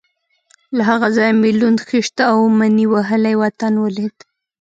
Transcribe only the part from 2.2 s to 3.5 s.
او مني وهلی